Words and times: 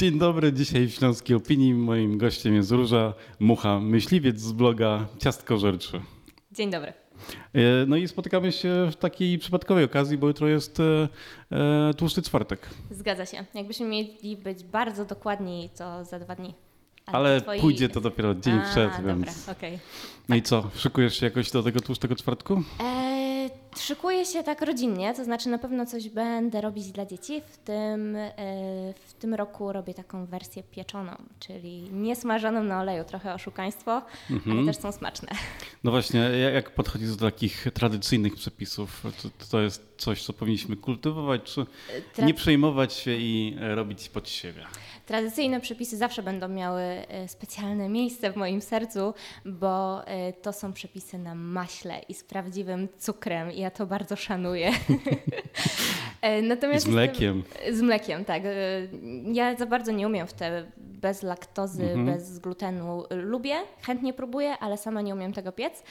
Dzień 0.00 0.18
dobry, 0.18 0.52
dzisiaj 0.52 0.86
w 0.86 0.94
Śląskiej 0.94 1.36
Opinii 1.36 1.74
moim 1.74 2.18
gościem 2.18 2.54
jest 2.54 2.70
Róża 2.70 3.14
Mucha, 3.40 3.80
myśliwiec 3.80 4.40
z 4.40 4.52
bloga 4.52 5.06
Ciastko 5.18 5.58
Żerczy. 5.58 6.00
Dzień 6.52 6.70
dobry. 6.70 6.92
E, 7.52 7.60
no 7.86 7.96
i 7.96 8.08
spotykamy 8.08 8.52
się 8.52 8.88
w 8.92 8.96
takiej 8.96 9.38
przypadkowej 9.38 9.84
okazji, 9.84 10.18
bo 10.18 10.28
jutro 10.28 10.48
jest 10.48 10.80
e, 10.80 11.08
e, 11.52 11.94
tłusty 11.94 12.22
czwartek. 12.22 12.70
Zgadza 12.90 13.26
się. 13.26 13.44
Jakbyśmy 13.54 13.86
mieli 13.86 14.36
być 14.36 14.64
bardzo 14.64 15.04
dokładni, 15.04 15.70
to 15.78 16.04
za 16.04 16.18
dwa 16.18 16.34
dni. 16.34 16.54
Ale 17.06 17.40
twoi... 17.40 17.60
pójdzie 17.60 17.88
to 17.88 18.00
dopiero 18.00 18.34
dzień 18.34 18.58
A, 18.58 18.70
przed, 18.70 18.96
dobra, 18.96 19.14
więc... 19.14 19.48
Okay. 19.48 19.78
No 20.28 20.36
i 20.36 20.42
co, 20.42 20.70
szykujesz 20.74 21.20
się 21.20 21.26
jakoś 21.26 21.50
do 21.50 21.62
tego 21.62 21.80
tłustego 21.80 22.16
czwartku? 22.16 22.62
E 22.80 23.09
Szykuję 23.76 24.26
się 24.26 24.42
tak 24.42 24.62
rodzinnie, 24.62 25.14
to 25.14 25.24
znaczy 25.24 25.48
na 25.48 25.58
pewno 25.58 25.86
coś 25.86 26.08
będę 26.08 26.60
robić 26.60 26.92
dla 26.92 27.06
dzieci. 27.06 27.42
W 27.46 27.58
tym, 27.58 28.16
e, 28.16 28.32
w 29.06 29.14
tym 29.18 29.34
roku 29.34 29.72
robię 29.72 29.94
taką 29.94 30.26
wersję 30.26 30.62
pieczoną, 30.62 31.12
czyli 31.38 31.82
niesmażoną 31.92 32.62
na 32.62 32.80
oleju. 32.80 33.04
Trochę 33.04 33.34
oszukaństwo, 33.34 34.02
mhm. 34.30 34.58
ale 34.58 34.66
też 34.66 34.82
są 34.82 34.92
smaczne. 34.92 35.28
No 35.84 35.90
właśnie, 35.90 36.20
jak 36.54 36.70
podchodzisz 36.70 37.16
do 37.16 37.30
takich 37.30 37.66
tradycyjnych 37.74 38.34
przepisów? 38.34 39.02
To, 39.22 39.46
to 39.50 39.60
jest 39.60 39.94
coś, 39.96 40.22
co 40.22 40.32
powinniśmy 40.32 40.76
kultywować, 40.76 41.42
czy 41.42 41.66
nie 42.22 42.34
przejmować 42.34 42.92
się 42.92 43.10
i 43.16 43.56
robić 43.60 44.08
pod 44.08 44.28
siebie? 44.28 44.64
Tradycyjne 45.06 45.60
przepisy 45.60 45.96
zawsze 45.96 46.22
będą 46.22 46.48
miały 46.48 46.82
e, 46.82 47.28
specjalne 47.28 47.88
miejsce 47.88 48.32
w 48.32 48.36
moim 48.36 48.60
sercu, 48.60 49.14
bo 49.44 50.06
e, 50.06 50.32
to 50.32 50.52
są 50.52 50.72
przepisy 50.72 51.18
na 51.18 51.34
maśle 51.34 52.00
i 52.08 52.14
z 52.14 52.24
prawdziwym 52.24 52.88
cukrem. 52.98 53.50
Ja 53.50 53.70
to 53.70 53.86
bardzo 53.86 54.16
szanuję. 54.16 54.72
E, 56.22 56.42
natomiast 56.42 56.86
z 56.86 56.88
mlekiem. 56.88 57.42
Z 57.72 57.80
mlekiem, 57.80 58.24
tak. 58.24 58.42
Ja 59.32 59.56
za 59.56 59.66
bardzo 59.66 59.92
nie 59.92 60.06
umiem 60.06 60.26
w 60.26 60.32
te 60.32 60.66
bez 61.00 61.22
laktozy, 61.22 61.82
mhm. 61.82 62.06
bez 62.06 62.38
glutenu. 62.38 63.04
Lubię, 63.10 63.56
chętnie 63.82 64.12
próbuję, 64.12 64.58
ale 64.58 64.76
sama 64.76 65.00
nie 65.00 65.14
umiem 65.14 65.32
tego 65.32 65.52
piec. 65.52 65.82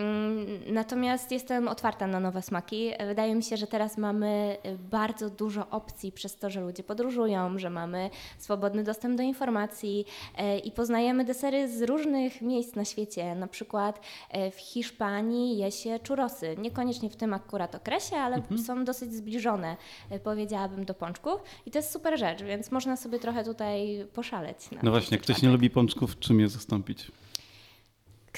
Mm, 0.00 0.74
natomiast 0.74 1.32
jestem 1.32 1.68
otwarta 1.68 2.06
na 2.06 2.20
nowe 2.20 2.42
smaki. 2.42 2.90
Wydaje 3.06 3.34
mi 3.34 3.42
się, 3.42 3.56
że 3.56 3.66
teraz 3.66 3.98
mamy 3.98 4.56
bardzo 4.90 5.30
dużo 5.30 5.70
opcji 5.70 6.12
przez 6.12 6.36
to, 6.36 6.50
że 6.50 6.60
ludzie 6.60 6.82
podróżują, 6.82 7.58
że 7.58 7.70
mamy 7.70 8.10
swobodny 8.38 8.84
dostęp 8.84 9.16
do 9.16 9.22
informacji 9.22 10.04
e, 10.36 10.58
i 10.58 10.70
poznajemy 10.70 11.24
desery 11.24 11.68
z 11.68 11.82
różnych 11.82 12.42
miejsc 12.42 12.74
na 12.74 12.84
świecie. 12.84 13.34
Na 13.34 13.46
przykład 13.46 14.00
e, 14.30 14.50
w 14.50 14.56
Hiszpanii 14.56 15.58
je 15.58 15.70
się 15.70 15.98
churrosy. 16.08 16.56
Niekoniecznie 16.58 17.10
w 17.10 17.16
tym 17.16 17.34
akurat 17.34 17.74
okresie, 17.74 18.16
ale 18.16 18.36
mhm. 18.36 18.62
są 18.62 18.84
dosyć 18.84 19.14
zbliżone, 19.14 19.76
e, 20.10 20.18
powiedziałabym, 20.18 20.84
do 20.84 20.94
pączków. 20.94 21.42
I 21.66 21.70
to 21.70 21.78
jest 21.78 21.92
super 21.92 22.18
rzecz, 22.18 22.42
więc 22.42 22.70
można 22.70 22.96
sobie 22.96 23.18
trochę 23.18 23.44
tutaj 23.44 24.06
poszaleć. 24.14 24.56
no 24.82 24.90
właśnie, 24.90 25.18
ktoś 25.18 25.42
nie 25.42 25.48
lubi 25.48 25.70
pączków, 25.70 26.18
czym 26.18 26.40
je 26.40 26.48
zastąpić? 26.48 27.10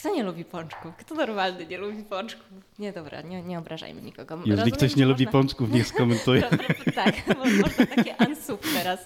Kto 0.03 0.15
nie 0.15 0.23
lubi 0.23 0.45
pączków? 0.45 0.97
Kto 0.97 1.15
normalny 1.15 1.67
nie 1.67 1.79
lubi 1.79 2.03
pączków? 2.03 2.47
Nie, 2.79 2.93
dobra, 2.93 3.21
nie, 3.21 3.43
nie 3.43 3.59
obrażajmy 3.59 4.03
nikogo. 4.03 4.35
Jeżeli 4.37 4.51
Rozumiem, 4.51 4.77
ktoś 4.77 4.97
nie 4.97 5.07
lubi 5.07 5.25
można... 5.25 5.41
pączków, 5.41 5.71
niech 5.71 5.87
skomentuje. 5.87 6.43
tak, 6.95 7.15
można 7.39 7.87
takie 7.87 8.17
ansup 8.17 8.67
teraz. 8.75 9.01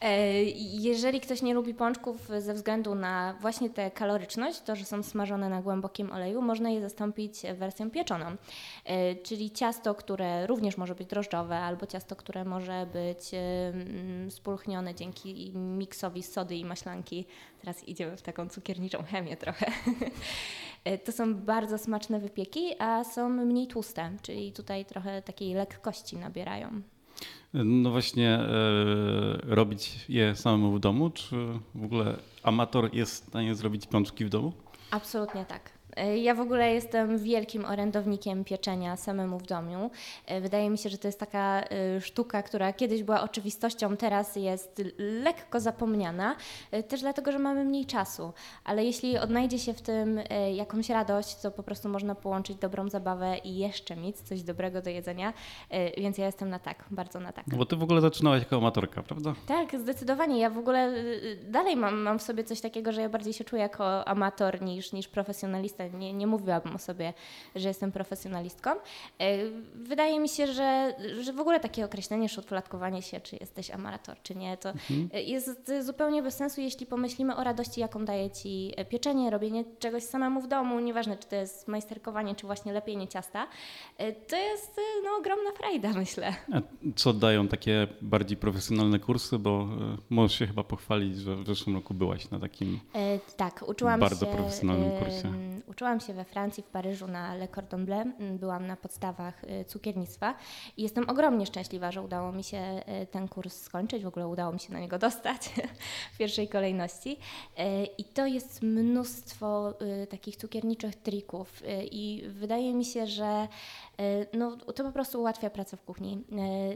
E, 0.00 0.42
jeżeli 0.80 1.20
ktoś 1.20 1.42
nie 1.42 1.54
lubi 1.54 1.74
pączków 1.74 2.28
ze 2.38 2.54
względu 2.54 2.94
na 2.94 3.34
właśnie 3.40 3.70
tę 3.70 3.90
kaloryczność, 3.90 4.60
to 4.60 4.76
że 4.76 4.84
są 4.84 5.02
smażone 5.02 5.48
na 5.48 5.62
głębokim 5.62 6.12
oleju, 6.12 6.42
można 6.42 6.70
je 6.70 6.80
zastąpić 6.80 7.42
wersją 7.54 7.90
pieczoną. 7.90 8.36
E, 8.84 9.14
czyli 9.14 9.50
ciasto, 9.50 9.94
które 9.94 10.46
również 10.46 10.76
może 10.76 10.94
być 10.94 11.08
drożdżowe, 11.08 11.58
albo 11.58 11.86
ciasto, 11.86 12.16
które 12.16 12.44
może 12.44 12.86
być 12.92 13.30
spulchnione 14.30 14.94
dzięki 14.94 15.52
miksowi 15.54 16.22
sody 16.22 16.56
i 16.56 16.64
maślanki. 16.64 17.26
Teraz 17.60 17.88
idziemy 17.88 18.16
w 18.16 18.22
taką 18.22 18.48
cukierniczą 18.48 19.02
chemię 19.02 19.36
trochę. 19.36 19.66
E, 20.84 20.98
to 20.98 21.12
są 21.12 21.34
bardzo 21.34 21.78
smaczne 21.78 22.20
wypieki, 22.20 22.74
a 22.78 23.04
są 23.04 23.28
mniej 23.28 23.66
tłuste, 23.66 24.10
czyli 24.22 24.52
tutaj 24.52 24.84
trochę 24.84 25.22
takiej 25.22 25.54
lekkości 25.54 26.16
nabierają. 26.16 26.82
No 27.54 27.90
właśnie, 27.90 28.30
e, 28.30 28.46
robić 29.42 30.04
je 30.08 30.36
samemu 30.36 30.72
w 30.72 30.80
domu, 30.80 31.10
czy 31.10 31.36
w 31.74 31.84
ogóle 31.84 32.16
amator 32.42 32.94
jest 32.94 33.24
w 33.24 33.28
stanie 33.28 33.54
zrobić 33.54 33.86
pączki 33.86 34.24
w 34.24 34.28
domu? 34.28 34.52
Absolutnie 34.90 35.44
tak. 35.44 35.77
E, 35.98 36.18
ja 36.18 36.34
w 36.34 36.40
ogóle 36.40 36.74
jestem 36.74 37.18
wielkim 37.18 37.64
orędownikiem 37.64 38.44
pieczenia 38.44 38.96
samemu 38.96 39.38
w 39.38 39.46
domu. 39.46 39.90
E, 40.26 40.40
wydaje 40.40 40.70
mi 40.70 40.78
się, 40.78 40.88
że 40.88 40.98
to 40.98 41.08
jest 41.08 41.20
taka 41.20 41.60
e, 41.62 42.00
sztuka, 42.00 42.42
która 42.42 42.72
kiedyś 42.72 43.02
była 43.02 43.22
oczywistością, 43.22 43.96
teraz 43.96 44.36
jest 44.36 44.82
lekko 44.98 45.60
zapomniana, 45.60 46.36
też 46.88 47.00
dlatego, 47.00 47.32
że 47.32 47.38
mamy 47.38 47.64
mniej 47.64 47.86
czasu. 47.86 48.32
Ale 48.64 48.84
jeśli 48.84 49.18
odnajdzie 49.18 49.58
się 49.58 49.74
w 49.74 49.82
tym 49.82 50.20
jakąś 50.54 50.90
radość, 50.90 51.36
to 51.40 51.50
po 51.50 51.62
prostu 51.62 51.88
można 51.88 52.14
połączyć 52.14 52.56
dobrą 52.56 52.88
zabawę 52.88 53.38
i 53.38 53.58
jeszcze 53.58 53.96
mieć 53.96 54.16
coś 54.16 54.42
dobrego 54.42 54.82
do 54.82 54.90
jedzenia. 54.90 55.32
Więc 55.96 56.18
ja 56.18 56.26
jestem 56.26 56.50
na 56.50 56.58
tak, 56.58 56.84
bardzo 56.90 57.20
na 57.20 57.32
tak. 57.32 57.46
No 57.46 57.58
bo 57.58 57.66
ty 57.66 57.76
w 57.76 57.82
ogóle 57.82 58.00
zaczynałaś 58.00 58.42
jako 58.42 58.56
amatorka, 58.56 59.02
prawda? 59.02 59.34
Tak, 59.46 59.80
zdecydowanie. 59.80 60.40
Ja 60.40 60.50
w 60.50 60.58
ogóle 60.58 60.92
dalej 61.42 61.76
mam, 61.76 62.00
mam 62.00 62.18
w 62.18 62.22
sobie 62.22 62.44
coś 62.44 62.60
takiego, 62.60 62.92
że 62.92 63.00
ja 63.00 63.08
bardziej 63.08 63.32
się 63.32 63.44
czuję 63.44 63.62
jako 63.62 64.08
amator 64.08 64.62
niż, 64.62 64.92
niż 64.92 65.08
profesjonalista 65.08 65.87
nie, 65.94 66.12
nie 66.12 66.26
mówiłabym 66.26 66.74
o 66.74 66.78
sobie, 66.78 67.12
że 67.56 67.68
jestem 67.68 67.92
profesjonalistką. 67.92 68.70
E, 68.70 68.76
wydaje 69.74 70.20
mi 70.20 70.28
się, 70.28 70.46
że, 70.46 70.94
że 71.20 71.32
w 71.32 71.40
ogóle 71.40 71.60
takie 71.60 71.84
określenie, 71.84 72.28
szufladkowanie 72.28 73.02
się, 73.02 73.20
czy 73.20 73.36
jesteś 73.40 73.70
amator, 73.70 74.16
czy 74.22 74.34
nie, 74.34 74.56
to 74.56 74.70
mhm. 74.70 75.08
jest 75.26 75.72
zupełnie 75.80 76.22
bez 76.22 76.36
sensu, 76.36 76.60
jeśli 76.60 76.86
pomyślimy 76.86 77.36
o 77.36 77.44
radości, 77.44 77.80
jaką 77.80 78.04
daje 78.04 78.30
ci 78.30 78.74
pieczenie, 78.88 79.30
robienie 79.30 79.64
czegoś 79.78 80.02
samemu 80.02 80.40
w 80.40 80.48
domu, 80.48 80.80
nieważne 80.80 81.16
czy 81.16 81.28
to 81.28 81.36
jest 81.36 81.68
majsterkowanie, 81.68 82.34
czy 82.34 82.46
właśnie 82.46 82.72
lepienie 82.72 83.08
ciasta. 83.08 83.46
E, 83.98 84.12
to 84.12 84.36
jest 84.36 84.80
no, 85.04 85.10
ogromna 85.18 85.50
frajda, 85.52 85.92
myślę. 86.02 86.34
A 86.52 86.60
co 86.96 87.12
dają 87.12 87.48
takie 87.48 87.86
bardziej 88.02 88.36
profesjonalne 88.36 88.98
kursy, 88.98 89.38
bo 89.38 89.50
e, 89.50 89.96
możesz 90.10 90.38
się 90.38 90.46
chyba 90.46 90.64
pochwalić, 90.64 91.18
że 91.18 91.36
w 91.36 91.46
zeszłym 91.46 91.76
roku 91.76 91.94
byłaś 91.94 92.30
na 92.30 92.38
takim 92.38 92.80
e, 92.94 93.18
tak, 93.36 93.64
uczyłam 93.68 94.00
bardzo 94.00 94.26
się, 94.26 94.32
profesjonalnym 94.32 94.90
kursie. 94.90 95.32
Uczyłam 95.78 96.00
się 96.00 96.14
we 96.14 96.24
Francji, 96.24 96.62
w 96.62 96.66
Paryżu 96.66 97.06
na 97.06 97.34
Le 97.34 97.48
Cordon 97.48 97.84
Bleu. 97.84 98.00
Mm, 98.00 98.38
byłam 98.38 98.66
na 98.66 98.76
podstawach 98.76 99.44
y, 99.44 99.64
cukiernictwa 99.64 100.34
i 100.76 100.82
jestem 100.82 101.10
ogromnie 101.10 101.46
szczęśliwa, 101.46 101.92
że 101.92 102.02
udało 102.02 102.32
mi 102.32 102.44
się 102.44 102.82
y, 103.02 103.06
ten 103.06 103.28
kurs 103.28 103.60
skończyć. 103.60 104.04
W 104.04 104.06
ogóle 104.06 104.28
udało 104.28 104.52
mi 104.52 104.60
się 104.60 104.72
na 104.72 104.80
niego 104.80 104.98
dostać 105.08 105.50
w 106.14 106.18
pierwszej 106.18 106.48
kolejności. 106.48 107.10
Y, 107.10 107.62
I 107.98 108.04
to 108.04 108.26
jest 108.26 108.62
mnóstwo 108.62 109.74
takich 110.10 110.36
cukierniczych 110.36 110.96
trików 110.96 111.62
i 111.90 112.24
wydaje 112.28 112.74
mi 112.74 112.84
się, 112.84 113.06
że 113.06 113.48
no, 114.32 114.56
to 114.56 114.84
po 114.84 114.92
prostu 114.92 115.20
ułatwia 115.20 115.50
pracę 115.50 115.76
w 115.76 115.82
kuchni. 115.82 116.24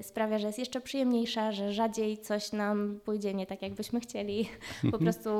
Sprawia, 0.02 0.38
że 0.38 0.46
jest 0.46 0.58
jeszcze 0.58 0.80
przyjemniejsza, 0.80 1.52
że 1.52 1.72
rzadziej 1.72 2.19
coś 2.19 2.52
nam 2.52 3.00
pójdzie 3.04 3.34
nie 3.34 3.46
tak, 3.46 3.62
jakbyśmy 3.62 4.00
chcieli. 4.00 4.48
Po 4.80 4.86
mhm. 4.86 5.02
prostu 5.02 5.30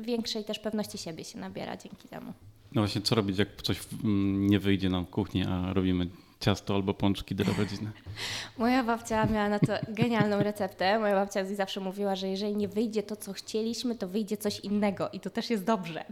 większej 0.00 0.44
też 0.44 0.58
pewności 0.58 0.98
siebie 0.98 1.24
się 1.24 1.38
nabiera 1.38 1.76
dzięki 1.76 2.08
temu. 2.08 2.32
No 2.74 2.82
właśnie, 2.82 3.00
co 3.02 3.14
robić, 3.14 3.38
jak 3.38 3.62
coś 3.62 3.80
mm, 4.04 4.46
nie 4.46 4.58
wyjdzie 4.58 4.88
nam 4.88 5.06
w 5.06 5.10
kuchni, 5.10 5.44
a 5.44 5.72
robimy 5.72 6.06
ciasto 6.40 6.74
albo 6.74 6.94
pączki 6.94 7.34
rodziny? 7.58 7.90
Moja 8.58 8.84
babcia 8.84 9.26
miała 9.26 9.48
na 9.48 9.58
to 9.58 9.72
genialną 9.88 10.42
receptę. 10.42 10.98
Moja 10.98 11.14
babcia 11.14 11.44
zawsze 11.44 11.80
mówiła, 11.80 12.16
że 12.16 12.28
jeżeli 12.28 12.56
nie 12.56 12.68
wyjdzie 12.68 13.02
to, 13.02 13.16
co 13.16 13.32
chcieliśmy, 13.32 13.94
to 13.94 14.08
wyjdzie 14.08 14.36
coś 14.36 14.60
innego 14.60 15.10
i 15.12 15.20
to 15.20 15.30
też 15.30 15.50
jest 15.50 15.64
dobrze. 15.64 16.04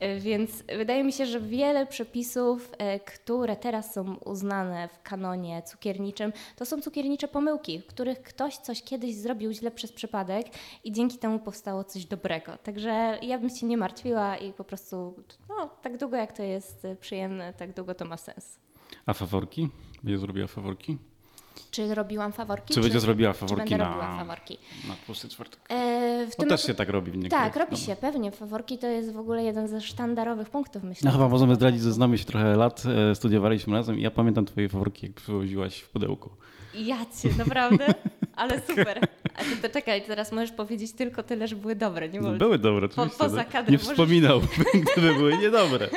E, 0.00 0.20
więc 0.20 0.62
wydaje 0.78 1.04
mi 1.04 1.12
się, 1.12 1.26
że 1.26 1.40
wiele 1.40 1.86
przepisów, 1.86 2.72
e, 2.78 3.00
które 3.00 3.56
teraz 3.56 3.94
są 3.94 4.14
uznane 4.14 4.88
w 4.88 5.02
kanonie 5.02 5.62
cukierniczym, 5.62 6.32
to 6.56 6.66
są 6.66 6.80
cukiernicze 6.80 7.28
pomyłki, 7.28 7.78
w 7.78 7.86
których 7.86 8.22
ktoś 8.22 8.56
coś 8.56 8.82
kiedyś 8.82 9.14
zrobił 9.14 9.52
źle 9.52 9.70
przez 9.70 9.92
przypadek 9.92 10.46
i 10.84 10.92
dzięki 10.92 11.18
temu 11.18 11.38
powstało 11.38 11.84
coś 11.84 12.04
dobrego. 12.04 12.58
Także 12.62 13.18
ja 13.22 13.38
bym 13.38 13.50
się 13.50 13.66
nie 13.66 13.76
martwiła 13.76 14.36
i 14.36 14.52
po 14.52 14.64
prostu, 14.64 15.14
no, 15.48 15.70
tak 15.82 15.98
długo 15.98 16.16
jak 16.16 16.32
to 16.32 16.42
jest 16.42 16.86
przyjemne, 17.00 17.52
tak 17.52 17.72
długo 17.72 17.94
to 17.94 18.04
ma 18.04 18.16
sens. 18.16 18.58
A 19.06 19.12
faworki? 19.12 19.68
Będzie 20.02 20.18
zrobiła 20.18 20.46
faworki? 20.46 20.98
Czy 21.70 21.94
robiłam 21.94 22.32
faworki? 22.32 22.74
Czy, 22.74 22.80
będzie 22.80 23.00
zrobiła 23.00 23.32
faworki 23.32 23.68
czy 23.68 23.78
na, 23.78 23.88
robiła 23.88 24.16
faworki? 24.18 24.58
na 24.88 24.94
tłusty 25.06 25.28
czwartek? 25.28 25.60
E, 25.68 26.26
w 26.30 26.36
tym 26.36 26.48
no 26.48 26.56
też 26.56 26.66
się 26.66 26.74
tak 26.74 26.88
robi 26.88 27.10
w 27.10 27.16
niektórych. 27.16 27.44
Tak, 27.44 27.56
robi 27.56 27.76
się, 27.76 27.96
pewnie. 27.96 28.30
Faworki 28.30 28.78
to 28.78 28.86
jest 28.86 29.12
w 29.12 29.18
ogóle 29.18 29.44
jeden 29.44 29.68
ze 29.68 29.80
sztandarowych 29.80 30.50
punktów, 30.50 30.82
myślę. 30.82 31.06
No 31.10 31.12
chyba 31.12 31.28
możemy 31.28 31.54
zdradzić, 31.54 31.82
że 31.82 31.92
znamy 31.92 32.18
się 32.18 32.24
trochę 32.24 32.56
lat, 32.56 32.82
e, 33.10 33.14
studiowaliśmy 33.14 33.76
razem 33.76 33.98
i 33.98 34.02
ja 34.02 34.10
pamiętam 34.10 34.44
twoje 34.44 34.68
faworki, 34.68 35.06
jak 35.06 35.14
przywoziłaś 35.14 35.78
w 35.80 35.88
pudełku. 35.88 36.30
Jacie, 36.74 37.28
naprawdę? 37.38 37.86
Ale 38.36 38.60
super. 38.60 39.00
A 39.34 39.44
ty 39.44 39.56
to 39.62 39.68
czekaj, 39.68 40.02
teraz 40.02 40.32
możesz 40.32 40.52
powiedzieć 40.52 40.92
tylko 40.92 41.22
tyle, 41.22 41.48
że 41.48 41.56
były 41.56 41.76
dobre, 41.76 42.08
nie 42.08 42.20
wolno? 42.20 42.38
Były 42.38 42.58
dobre, 42.58 42.86
oczywiście. 42.86 43.18
Po, 43.18 43.24
poza 43.24 43.44
kadrem 43.44 43.66
Nie 43.66 43.78
możesz... 43.78 43.90
wspominałbym, 43.90 44.48
gdyby 44.92 45.14
były 45.14 45.38
niedobre. 45.38 45.88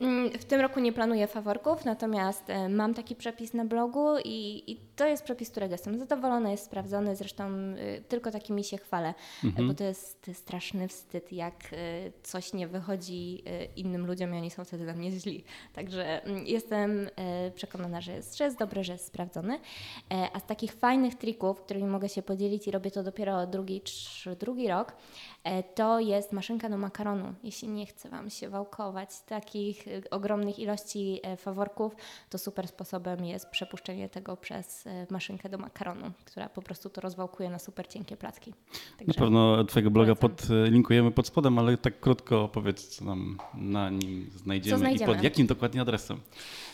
Mm, 0.00 0.30
w 0.30 0.44
tym 0.44 0.60
roku 0.60 0.80
nie 0.80 0.92
planuję 0.92 1.26
faworków, 1.26 1.84
natomiast 1.84 2.50
e, 2.50 2.68
mam 2.68 2.94
taki 2.94 3.16
przepis 3.16 3.54
na 3.54 3.64
blogu 3.64 4.18
i, 4.24 4.62
i 4.72 4.76
to 4.96 5.06
jest 5.06 5.24
przepis, 5.24 5.50
którego 5.50 5.74
jestem 5.74 5.98
zadowolona, 5.98 6.50
jest 6.50 6.64
sprawdzony, 6.64 7.16
zresztą 7.16 7.50
y, 7.50 8.02
tylko 8.08 8.30
takimi 8.30 8.64
się 8.64 8.78
chwalę, 8.78 9.14
mhm. 9.44 9.68
bo 9.68 9.74
to 9.74 9.84
jest 9.84 10.30
straszny 10.32 10.88
wstyd, 10.88 11.32
jak 11.32 11.54
coś 12.22 12.52
nie 12.52 12.68
wychodzi 12.68 13.44
innym 13.76 14.06
ludziom 14.06 14.34
i 14.34 14.38
oni 14.38 14.50
są 14.50 14.64
wtedy 14.64 14.84
dla 14.84 14.94
mnie 14.94 15.10
źli. 15.10 15.44
Także 15.72 16.24
mm, 16.24 16.46
jestem 16.46 17.08
przekonana, 17.54 18.00
że 18.00 18.12
jest, 18.12 18.36
że 18.36 18.44
jest 18.44 18.58
dobry, 18.58 18.84
że 18.84 18.92
jest 18.92 19.06
sprawdzony. 19.06 19.60
E, 20.12 20.28
a 20.32 20.40
z 20.40 20.46
takich 20.46 20.72
fajnych 20.72 21.14
trików, 21.14 21.60
którymi 21.60 21.86
mogę 21.86 22.08
się 22.08 22.22
podzielić 22.22 22.66
i 22.66 22.70
robię 22.70 22.90
to 22.90 23.02
dopiero 23.02 23.46
drugi, 23.46 23.82
drugi 24.40 24.68
rok, 24.68 24.92
e, 25.44 25.62
to 25.62 26.00
jest 26.00 26.32
maszynka 26.32 26.68
do 26.68 26.78
makaronu. 26.78 27.34
Jeśli 27.42 27.68
nie 27.68 27.86
chce 27.86 28.08
Wam 28.08 28.30
się 28.30 28.48
wałkować 28.48 29.20
takich 29.20 29.83
ogromnych 30.10 30.58
ilości 30.58 31.20
e, 31.22 31.36
faworków, 31.36 31.96
to 32.30 32.38
super 32.38 32.68
sposobem 32.68 33.24
jest 33.24 33.48
przepuszczenie 33.48 34.08
tego 34.08 34.36
przez 34.36 34.86
e, 34.86 35.06
maszynkę 35.10 35.48
do 35.48 35.58
makaronu, 35.58 36.10
która 36.24 36.48
po 36.48 36.62
prostu 36.62 36.90
to 36.90 37.00
rozwałkuje 37.00 37.50
na 37.50 37.58
super 37.58 37.86
cienkie 37.86 38.16
placki. 38.16 38.54
Także 38.98 39.06
na 39.06 39.14
pewno 39.14 39.64
Twojego 39.64 39.90
bloga 39.90 40.14
podlinkujemy 40.14 41.10
pod 41.10 41.26
spodem, 41.26 41.58
ale 41.58 41.76
tak 41.76 42.00
krótko 42.00 42.42
opowiedz, 42.42 42.88
co 42.88 43.04
nam 43.04 43.38
na 43.54 43.90
nim 43.90 44.30
znajdziemy 44.36 44.92
i 44.92 44.98
pod 44.98 45.22
jakim 45.22 45.46
dokładnie 45.46 45.80
adresem. 45.80 46.20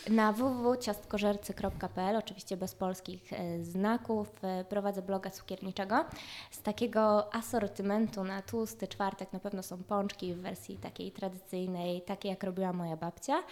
Na 0.09 0.33
www.ciastkożercy.pl, 0.33 2.15
oczywiście 2.15 2.57
bez 2.57 2.75
polskich 2.75 3.33
e, 3.33 3.63
znaków, 3.63 4.41
prowadzę 4.69 5.01
bloga 5.01 5.29
cukierniczego. 5.29 6.05
Z 6.51 6.61
takiego 6.61 7.33
asortymentu 7.35 8.23
na 8.23 8.41
tłusty 8.41 8.87
czwartek 8.87 9.33
na 9.33 9.39
pewno 9.39 9.63
są 9.63 9.83
pączki 9.83 10.33
w 10.33 10.37
wersji 10.37 10.77
takiej 10.77 11.11
tradycyjnej, 11.11 12.01
takiej 12.01 12.29
jak 12.29 12.43
robiła 12.43 12.73
moja 12.73 12.97
babcia. 13.01 13.43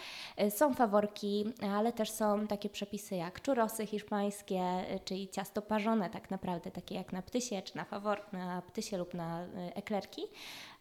Są 0.50 0.74
faworki, 0.74 1.44
ale 1.74 1.92
też 1.92 2.10
są 2.10 2.46
takie 2.46 2.68
przepisy 2.70 3.16
jak 3.16 3.42
czurosy 3.42 3.86
hiszpańskie, 3.86 4.62
czyli 5.04 5.28
ciasto 5.28 5.62
parzone 5.62 6.10
tak 6.10 6.30
naprawdę, 6.30 6.70
takie 6.70 6.94
jak 6.94 7.12
na 7.12 7.22
ptysie, 7.22 7.62
czy 7.62 7.76
na 7.76 7.84
fawor, 7.84 8.20
na 8.32 8.62
ptysie 8.62 8.98
lub 8.98 9.14
na 9.14 9.44
y, 9.44 9.48
eklerki, 9.74 10.22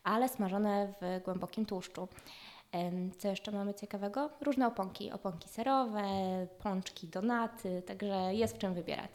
ale 0.03 0.29
smażone 0.29 0.93
w 1.01 1.23
głębokim 1.23 1.65
tłuszczu. 1.65 2.07
Co 3.17 3.27
jeszcze 3.27 3.51
mamy 3.51 3.73
ciekawego? 3.73 4.29
Różne 4.41 4.67
oponki, 4.67 5.11
oponki 5.11 5.49
serowe, 5.49 6.03
pączki, 6.63 7.07
donaty, 7.07 7.81
także 7.87 8.35
jest 8.35 8.55
w 8.55 8.57
czym 8.57 8.73
wybierać. 8.73 9.11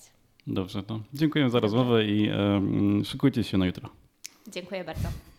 Dobrze, 0.46 0.82
to 0.82 1.00
dziękuję 1.14 1.50
za 1.50 1.60
rozmowę 1.60 2.04
i 2.04 2.30
um, 2.30 3.04
szykujcie 3.04 3.44
się 3.44 3.58
na 3.58 3.66
jutro. 3.66 3.88
Dziękuję 4.48 4.84
bardzo. 4.84 5.33